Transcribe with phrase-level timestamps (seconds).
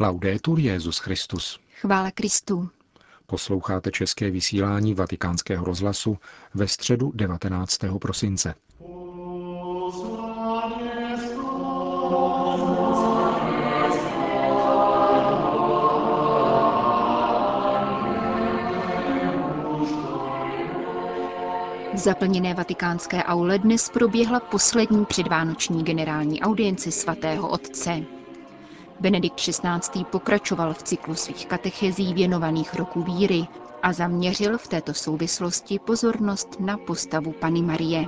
[0.00, 1.60] Laudetur Jezus Christus.
[1.80, 2.68] Chvála Kristu.
[3.26, 6.18] Posloucháte české vysílání Vatikánského rozhlasu
[6.54, 7.78] ve středu 19.
[8.00, 8.54] prosince.
[21.94, 28.18] V zaplněné vatikánské aule dnes proběhla poslední předvánoční generální audience svatého otce.
[29.00, 30.04] Benedikt XVI.
[30.10, 33.46] pokračoval v cyklu svých katechezí věnovaných roku víry
[33.82, 38.04] a zaměřil v této souvislosti pozornost na postavu Pany Marie.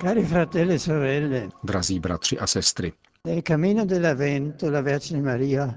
[0.00, 2.92] Cari fratelli e sorelle, Drazí bratři a sestry,
[3.24, 5.74] nel cammino dell'Avvento la Vergine Maria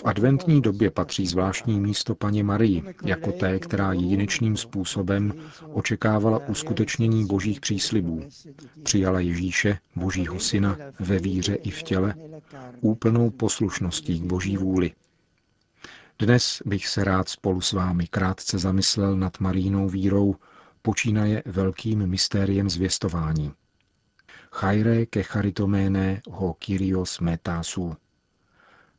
[0.00, 5.32] v adventní době patří zvláštní místo paně Marii, jako té, která jedinečným způsobem
[5.72, 8.22] očekávala uskutečnění božích příslibů.
[8.82, 12.14] Přijala Ježíše, božího syna, ve víře i v těle,
[12.80, 14.92] úplnou poslušností k boží vůli.
[16.18, 20.36] Dnes bych se rád spolu s vámi krátce zamyslel nad Marínou vírou,
[20.82, 23.52] počínaje velkým mystériem zvěstování.
[24.52, 27.96] Chaire ke charitoméne ho Kyrios metasu.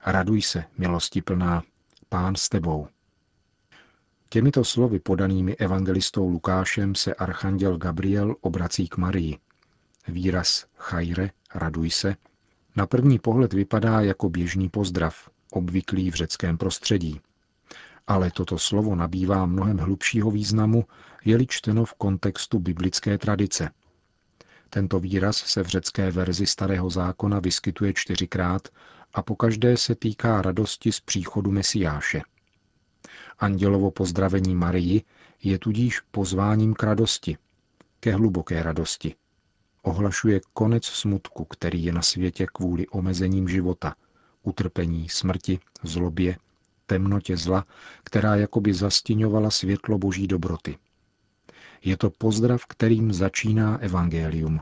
[0.05, 1.63] Raduj se, milosti plná,
[2.09, 2.87] pán s tebou.
[4.29, 9.37] Těmito slovy podanými evangelistou Lukášem se archanděl Gabriel obrací k Marii.
[10.07, 12.15] Výraz chaire, raduj se,
[12.75, 17.21] na první pohled vypadá jako běžný pozdrav, obvyklý v řeckém prostředí.
[18.07, 20.85] Ale toto slovo nabývá mnohem hlubšího významu,
[21.25, 23.69] je-li čteno v kontextu biblické tradice.
[24.69, 28.67] Tento výraz se v řecké verzi Starého zákona vyskytuje čtyřikrát
[29.13, 32.21] a pokaždé se týká radosti z příchodu Mesiáše.
[33.39, 35.03] Andělovo pozdravení Marii
[35.43, 37.37] je tudíž pozváním k radosti,
[37.99, 39.15] ke hluboké radosti.
[39.81, 43.95] Ohlašuje konec smutku, který je na světě kvůli omezením života,
[44.43, 46.37] utrpení, smrti, zlobě,
[46.85, 47.65] temnotě zla,
[48.03, 50.77] která jakoby zastěňovala světlo boží dobroty.
[51.83, 54.59] Je to pozdrav, kterým začíná evangelium.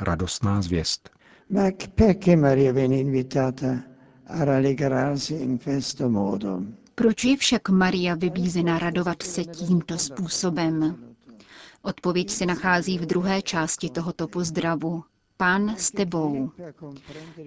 [0.00, 1.10] Radostná zvěst.
[1.52, 3.84] Ma perché Maria viene invitata
[4.24, 6.62] a rallegrarsi in questo modo?
[6.94, 10.98] Proč je však Maria vybízena radovat se tímto způsobem?
[11.82, 15.04] Odpověď se nachází v druhé části tohoto pozdravu.
[15.36, 16.50] Pán s tebou.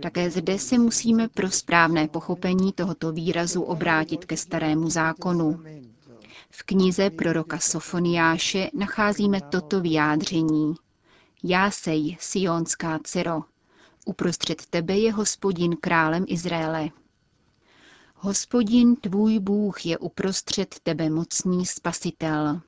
[0.02, 5.60] Také zde se musíme pro správné pochopení tohoto výrazu obrátit ke starému zákonu.
[6.50, 10.74] V knize proroka Sofoniáše nacházíme toto vyjádření.
[11.44, 13.42] Jásej, sionská dcero,
[14.06, 16.90] uprostřed tebe je hospodin králem Izraele.
[18.16, 22.62] Hospodin tvůj Bůh je uprostřed tebe mocný spasitel.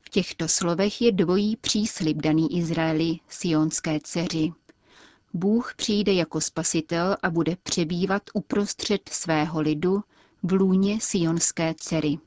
[0.00, 4.52] V těchto slovech je dvojí příslib daný Izraeli, sionské dceři.
[5.34, 10.02] Bůh přijde jako spasitel a bude přebývat uprostřed svého lidu
[10.42, 12.18] v lůně sionské dcery.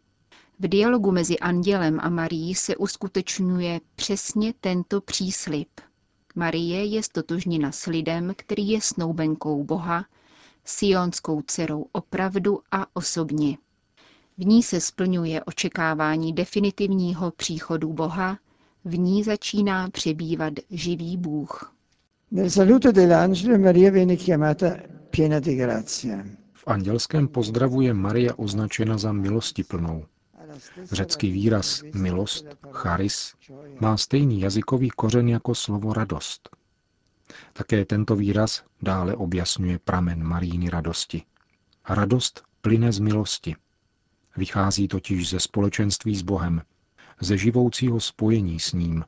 [0.59, 5.70] V dialogu mezi andělem a Marií se uskutečňuje přesně tento příslip.
[6.35, 10.06] Marie je stotožněna s lidem, který je snoubenkou Boha,
[10.66, 13.57] sionskou dcerou opravdu a osobně.
[14.38, 18.38] V ní se splňuje očekávání definitivního příchodu Boha,
[18.85, 21.73] v ní začíná přebývat živý Bůh.
[26.53, 30.06] V andělském pozdravu je Maria označena za milostiplnou.
[30.84, 33.34] Řecký výraz milost, charis,
[33.80, 36.50] má stejný jazykový kořen jako slovo radost.
[37.53, 41.24] Také tento výraz dále objasňuje pramen Maríny radosti.
[41.90, 43.56] Radost plyne z milosti.
[44.38, 46.62] Vychází totiž ze společenství s Bohem,
[47.22, 49.03] ze živoucího spojení s ním,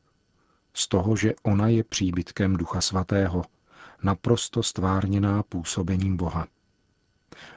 [0.73, 3.45] z toho, že ona je příbytkem Ducha Svatého,
[4.03, 6.47] naprosto stvárněná působením Boha.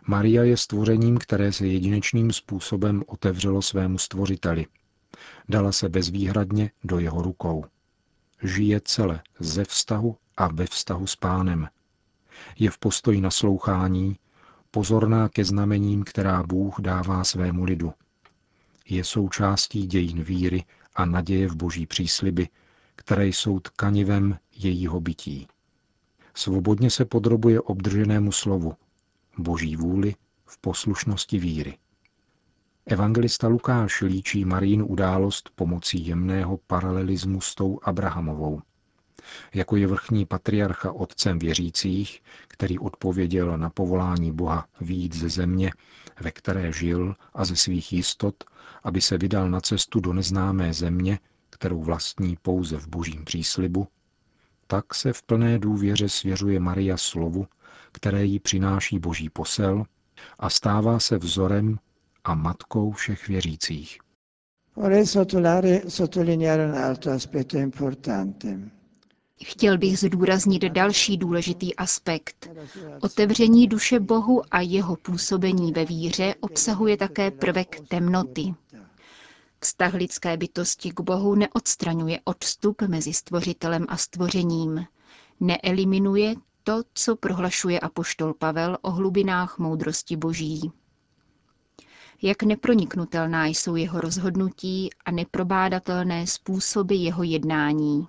[0.06, 4.66] Maria je stvořením, které se jedinečným způsobem otevřelo svému stvořiteli.
[5.48, 7.64] Dala se bezvýhradně do jeho rukou.
[8.42, 11.68] Žije celé ze vztahu a ve vztahu s pánem.
[12.58, 14.16] Je v postoji naslouchání,
[14.70, 17.92] pozorná ke znamením, která Bůh dává svému lidu.
[18.88, 22.48] Je součástí dějin víry a naděje v boží přísliby,
[22.96, 25.48] které jsou tkanivem jejího bytí.
[26.34, 28.74] Svobodně se podrobuje obdrženému slovu,
[29.38, 30.14] boží vůli
[30.46, 31.78] v poslušnosti víry.
[32.86, 38.62] Evangelista Lukáš líčí Marín událost pomocí jemného paralelismu s tou Abrahamovou.
[39.54, 45.72] jako je vrchní patriarcha otcem věřících, který odpověděl na povolání Boha výjít ze země,
[46.20, 48.44] ve které žil a ze svých jistot,
[48.82, 51.18] aby se vydal na cestu do neznámé země,
[51.50, 53.88] kterou vlastní pouze v božím příslibu,
[54.66, 57.46] tak se v plné důvěře svěřuje Maria slovu,
[57.92, 59.84] které jí přináší boží posel
[60.38, 61.78] a stává se vzorem
[62.24, 63.98] a matkou všech věřících.
[69.44, 72.50] Chtěl bych zdůraznit další důležitý aspekt.
[73.00, 78.54] Otevření duše Bohu a jeho působení ve víře obsahuje také prvek temnoty.
[79.64, 84.86] Vztah lidské bytosti k Bohu neodstraňuje odstup mezi stvořitelem a stvořením.
[85.40, 86.34] Neeliminuje
[86.64, 90.72] to, co prohlašuje apoštol Pavel o hlubinách moudrosti Boží.
[92.22, 98.08] Jak neproniknutelná jsou jeho rozhodnutí a neprobádatelné způsoby jeho jednání.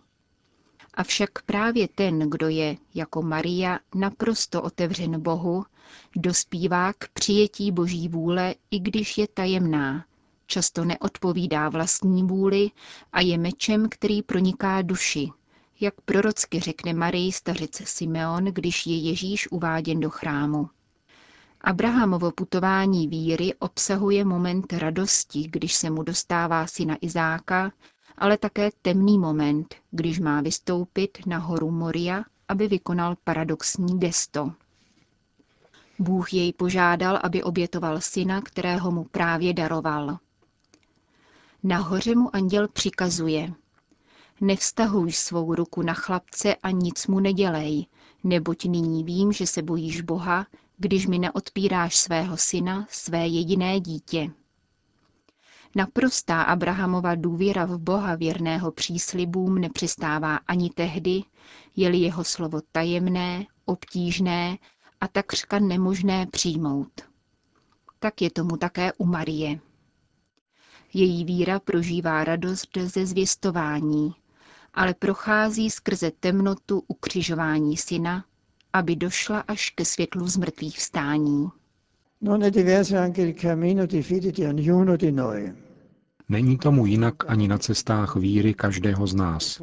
[0.93, 5.65] Avšak právě ten, kdo je, jako Maria, naprosto otevřen Bohu,
[6.15, 10.05] dospívá k přijetí Boží vůle, i když je tajemná,
[10.45, 12.71] často neodpovídá vlastní vůli
[13.13, 15.29] a je mečem, který proniká duši,
[15.79, 20.69] jak prorocky řekne Marii stařec Simeon, když je Ježíš uváděn do chrámu.
[21.61, 27.71] Abrahamovo putování víry obsahuje moment radosti, když se mu dostává syna Izáka,
[28.17, 34.51] ale také temný moment, když má vystoupit na horu Moria, aby vykonal paradoxní gesto.
[35.99, 40.17] Bůh jej požádal, aby obětoval syna, kterého mu právě daroval.
[41.67, 43.53] Nahoře mu anděl přikazuje.
[44.41, 47.85] Nevztahuj svou ruku na chlapce a nic mu nedělej,
[48.23, 50.47] neboť nyní vím, že se bojíš Boha,
[50.77, 54.31] když mi neodpíráš svého syna, své jediné dítě.
[55.75, 61.23] Naprostá Abrahamova důvěra v Boha věrného příslibům nepřestává ani tehdy,
[61.75, 64.57] je-li jeho slovo tajemné, obtížné
[65.01, 67.01] a takřka nemožné přijmout.
[67.99, 69.59] Tak je tomu také u Marie.
[70.97, 74.13] Její víra prožívá radost ze zvěstování,
[74.73, 78.25] ale prochází skrze temnotu ukřižování syna,
[78.73, 81.47] aby došla až ke světlu z mrtvých vstání.
[86.29, 89.61] Není tomu jinak ani na cestách víry každého z nás.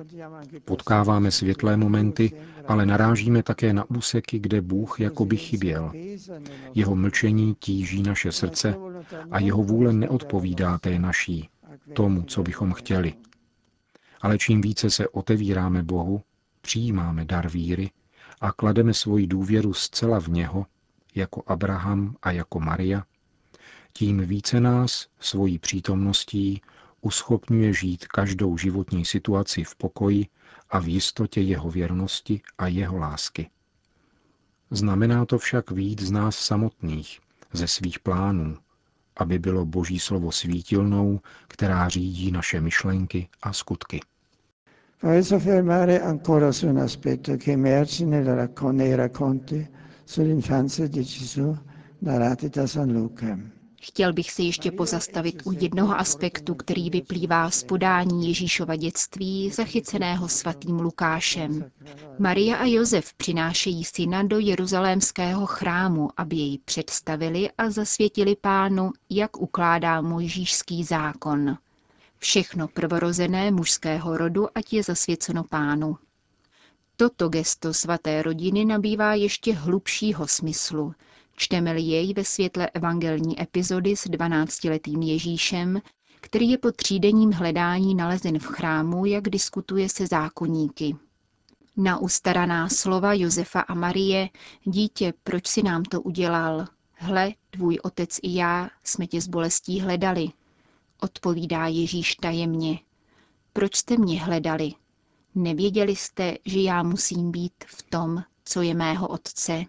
[0.64, 2.32] Potkáváme světlé momenty,
[2.66, 5.92] ale narážíme také na úseky, kde Bůh jakoby chyběl.
[6.74, 8.74] Jeho mlčení tíží naše srdce
[9.30, 11.48] a jeho vůle neodpovídá té naší,
[11.92, 13.14] tomu, co bychom chtěli.
[14.20, 16.22] Ale čím více se otevíráme Bohu,
[16.60, 17.90] přijímáme dar víry
[18.40, 20.66] a klademe svoji důvěru zcela v něho,
[21.14, 23.04] jako Abraham a jako Maria,
[23.92, 26.62] tím více nás svojí přítomností
[27.00, 30.26] uschopňuje žít každou životní situaci v pokoji
[30.70, 33.50] a v jistotě jeho věrnosti a jeho lásky.
[34.70, 37.20] Znamená to však víc z nás samotných,
[37.52, 38.56] ze svých plánů,
[39.16, 44.00] aby bylo Boží slovo svítilnou, která řídí naše myšlenky a skutky.
[45.02, 48.04] Vorrei soffermare ancora su un aspetto che emerge
[52.02, 53.61] narrati da San Luca.
[53.84, 60.28] Chtěl bych se ještě pozastavit u jednoho aspektu, který vyplývá z podání Ježíšova dětství, zachyceného
[60.28, 61.70] svatým Lukášem.
[62.18, 69.36] Maria a Josef přinášejí syna do jeruzalémského chrámu, aby jej představili a zasvětili pánu, jak
[69.36, 71.56] ukládá mojžíšský zákon.
[72.18, 75.96] Všechno prvorozené mužského rodu, ať je zasvěceno pánu.
[76.96, 80.94] Toto gesto svaté rodiny nabývá ještě hlubšího smyslu,
[81.36, 85.82] Čteme-li jej ve světle evangelní epizody s 12-letým Ježíšem,
[86.20, 90.96] který je po třídenním hledání nalezen v chrámu, jak diskutuje se zákonníky.
[91.76, 94.28] Na ustaraná slova Josefa a Marie,
[94.64, 96.66] dítě, proč si nám to udělal?
[96.92, 100.28] Hle, tvůj otec i já jsme tě s bolestí hledali.
[101.00, 102.78] Odpovídá Ježíš tajemně.
[103.52, 104.72] Proč jste mě hledali?
[105.34, 109.64] Nevěděli jste, že já musím být v tom, co je mého otce?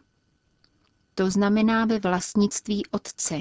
[1.15, 3.35] To znamená ve vlastnictví otce,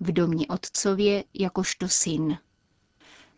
[0.00, 2.38] v domě otcově jakožto syn.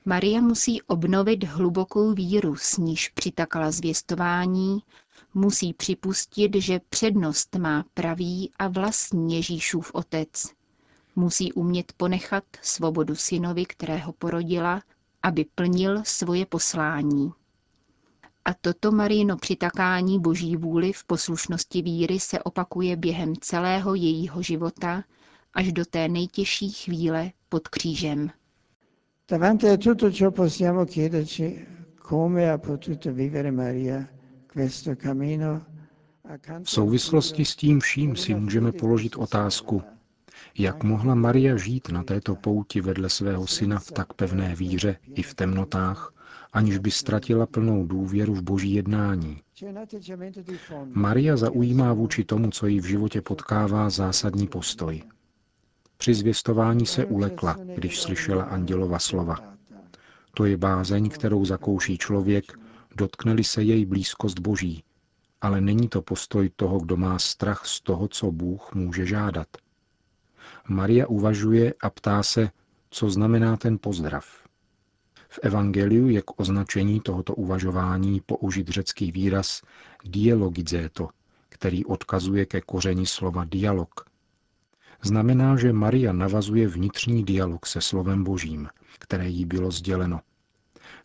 [0.05, 4.79] Maria musí obnovit hlubokou víru, s níž přitakala zvěstování,
[5.35, 10.45] musí připustit, že přednost má pravý a vlastní Ježíšův otec.
[11.17, 14.83] Musí umět ponechat svobodu synovi, kterého porodila,
[15.23, 17.33] aby plnil svoje poslání.
[18.49, 25.05] A toto Marino přitakání boží vůli v poslušnosti víry se opakuje během celého jejího života
[25.55, 28.31] až do té nejtěžší chvíle pod křížem.
[29.31, 31.67] Davanti a tutto ciò possiamo chiederci
[32.09, 34.05] come ha potuto vivere Maria
[36.62, 39.83] V souvislosti s tím vším si můžeme položit otázku,
[40.59, 45.23] jak mohla Maria žít na této pouti vedle svého syna v tak pevné víře i
[45.23, 46.12] v temnotách,
[46.52, 49.40] aniž by ztratila plnou důvěru v boží jednání.
[50.85, 55.02] Maria zaujímá vůči tomu, co jí v životě potkává, zásadní postoj.
[55.97, 59.37] Při zvěstování se ulekla, když slyšela andělova slova.
[60.35, 62.52] To je bázeň, kterou zakouší člověk,
[62.97, 64.85] dotkneli se jej blízkost boží,
[65.40, 69.49] ale není to postoj toho, kdo má strach z toho, co Bůh může žádat.
[70.69, 72.50] Maria uvažuje a ptá se,
[72.90, 74.48] co znamená ten pozdrav.
[75.29, 79.63] V Evangeliu je k označení tohoto uvažování použit řecký výraz
[80.05, 81.09] dialogizéto,
[81.49, 84.05] který odkazuje ke kořeni slova dialog.
[85.03, 88.69] Znamená, že Maria navazuje vnitřní dialog se slovem božím,
[88.99, 90.21] které jí bylo sděleno.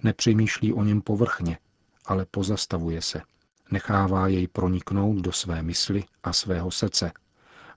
[0.04, 1.58] Nepřemýšlí o něm povrchně,
[2.06, 3.22] ale pozastavuje se.
[3.72, 7.12] Nechává jej proniknout do své mysli a svého srdce,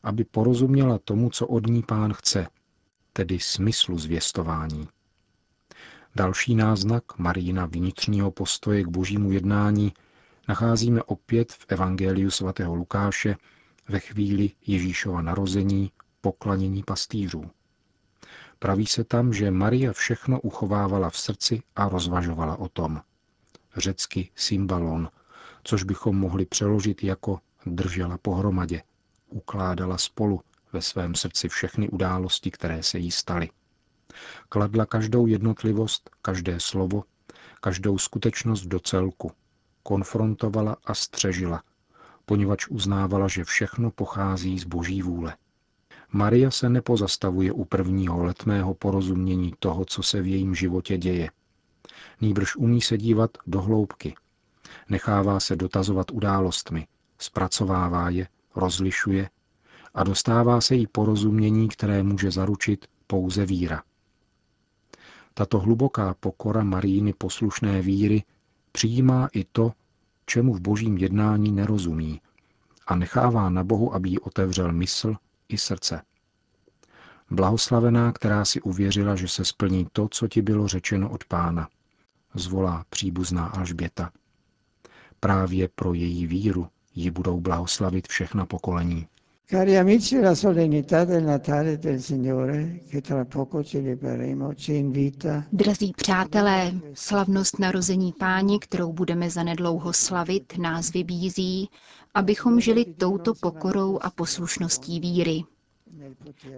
[0.02, 2.46] aby porozuměla tomu, co od ní pán chce,
[3.12, 4.88] tedy smyslu zvěstování.
[6.16, 9.92] Další náznak Marína vnitřního postoje k božímu jednání
[10.48, 13.36] nacházíme opět v Evangeliu svatého Lukáše
[13.88, 17.50] ve chvíli Ježíšova narození, poklanění pastýřů.
[18.58, 23.02] Praví se tam, že Maria všechno uchovávala v srdci a rozvažovala o tom.
[23.76, 25.10] Řecky symbalon,
[25.64, 28.82] což bychom mohli přeložit jako držela pohromadě,
[29.30, 30.40] ukládala spolu
[30.72, 33.48] ve svém srdci všechny události, které se jí staly.
[34.48, 37.04] Kladla každou jednotlivost, každé slovo,
[37.60, 39.32] každou skutečnost do celku.
[39.82, 41.62] Konfrontovala a střežila,
[42.24, 45.36] poněvadž uznávala, že všechno pochází z boží vůle.
[46.12, 51.30] Maria se nepozastavuje u prvního letmého porozumění toho, co se v jejím životě děje.
[52.20, 54.14] Nýbrž umí se dívat do hloubky.
[54.88, 56.86] Nechává se dotazovat událostmi,
[57.18, 59.30] zpracovává je, rozlišuje
[59.94, 63.82] a dostává se jí porozumění, které může zaručit pouze víra.
[65.38, 68.22] Tato hluboká pokora Maríny poslušné víry
[68.72, 69.72] přijímá i to,
[70.26, 72.20] čemu v božím jednání nerozumí
[72.86, 75.14] a nechává na Bohu, aby jí otevřel mysl
[75.48, 76.02] i srdce.
[77.30, 81.68] Blahoslavená, která si uvěřila, že se splní to, co ti bylo řečeno od pána,
[82.34, 84.12] zvolá příbuzná Alžběta.
[85.20, 89.06] Právě pro její víru ji budou blahoslavit všechna pokolení.
[89.48, 95.92] Cari amici, la solennità del Natale del Signore, che tra poco celebreremo, ci invita Drazí
[95.96, 101.70] přátelé, slavnost narození páni, kterou budeme zanedlouho slavit, nás vybízí,
[102.14, 105.44] abychom žili touto pokorou a poslušností víry.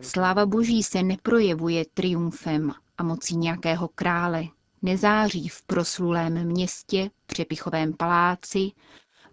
[0.01, 4.45] Sláva Boží se neprojevuje triumfem a mocí nějakého krále,
[4.83, 8.71] nezáří v proslulém městě, přepichovém paláci,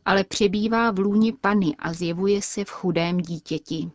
[0.06, 3.92] ale přebývá v lůni Pany a zjevuje se v chudém dítěti.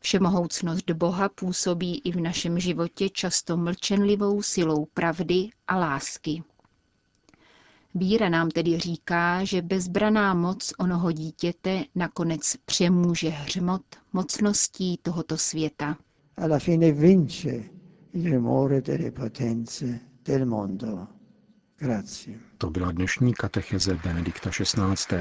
[0.00, 6.42] Všemohoucnost Boha působí i v našem životě často mlčenlivou silou pravdy a lásky.
[7.94, 13.82] Víra nám tedy říká, že bezbraná moc onoho dítěte nakonec přemůže hřmot
[14.12, 15.96] mocností tohoto světa.
[16.36, 17.48] alla fine vince
[18.12, 21.06] il rumore delle potenze del mondo.
[21.80, 22.38] Grazie.
[22.58, 25.16] To byla dnešní katecheze Benedikta XVI.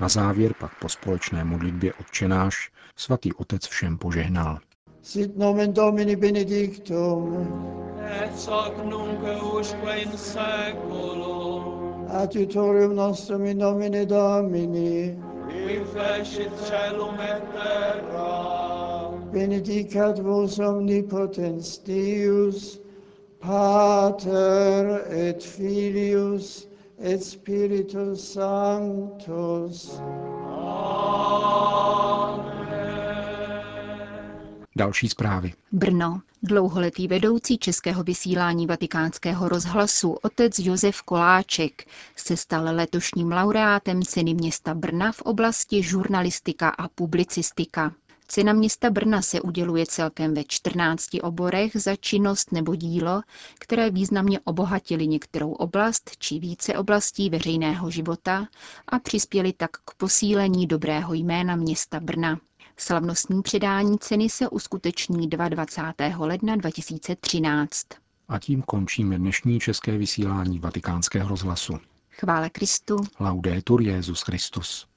[0.00, 4.58] Na závěr pak po společné modlitbě odčenáš svatý otec všem požehnal.
[5.02, 7.48] Sit nomen Domini benedictum,
[8.22, 9.18] et hoc nunc
[9.58, 20.58] usque in seculum, adiutorium nostrum in nomine Domini, qui fecit celum et terra, benedicat vos
[20.58, 22.80] omnipotens Deus,
[23.40, 26.68] Pater et Filius
[26.98, 30.00] et Spiritus Sanctus.
[34.76, 35.52] Další zprávy.
[35.72, 36.20] Brno.
[36.42, 41.84] Dlouholetý vedoucí českého vysílání vatikánského rozhlasu otec Josef Koláček
[42.16, 47.92] se stal letošním laureátem ceny města Brna v oblasti žurnalistika a publicistika.
[48.32, 53.22] Cena města Brna se uděluje celkem ve 14 oborech za činnost nebo dílo,
[53.58, 58.46] které významně obohatily některou oblast či více oblastí veřejného života
[58.88, 62.40] a přispěly tak k posílení dobrého jména města Brna.
[62.76, 66.26] Slavnostní předání ceny se uskuteční 22.
[66.26, 67.86] ledna 2013.
[68.28, 71.78] A tím končíme dnešní české vysílání vatikánského rozhlasu.
[72.10, 72.96] Chvále Kristu.
[73.20, 74.89] Laudetur Jezus Christus.